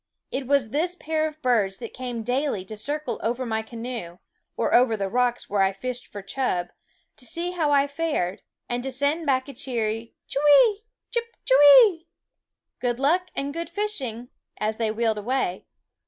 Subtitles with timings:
[0.31, 4.17] It was this pair of birds that came daily to circle over my canoe,
[4.57, 6.69] or over the rocks where I fished for chub,
[7.17, 10.77] to see how I fared, and to send back a cheery Ctiwee!
[11.11, 12.07] chip, cKweeee!
[12.79, 15.67] "good luck and good fishing," as they wheeled away.